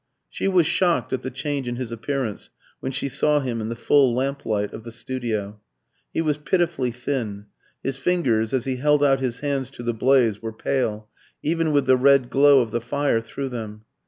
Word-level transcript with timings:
She 0.31 0.47
was 0.47 0.65
shocked 0.65 1.13
at 1.13 1.21
the 1.21 1.29
change 1.29 1.67
in 1.67 1.75
his 1.75 1.91
appearance 1.91 2.49
when 2.79 2.91
she 2.91 3.07
saw 3.07 3.39
him 3.39 3.61
in 3.61 3.69
the 3.69 3.75
full 3.75 4.15
lamplight 4.15 4.73
of 4.73 4.83
the 4.83 4.91
studio. 4.91 5.59
He 6.11 6.21
was 6.23 6.39
pitifully 6.39 6.89
thin; 6.89 7.45
his 7.83 7.97
fingers, 7.97 8.51
as 8.51 8.65
he 8.65 8.77
held 8.77 9.03
out 9.03 9.19
his 9.19 9.41
hands 9.41 9.69
to 9.77 9.83
the 9.83 9.93
blaze, 9.93 10.41
were 10.41 10.53
pale, 10.53 11.07
even 11.43 11.71
with 11.71 11.85
the 11.85 11.97
red 11.97 12.31
glow 12.31 12.61
of 12.61 12.71
the 12.71 12.81
fire 12.81 13.21
through 13.21 13.49
them. 13.49 13.83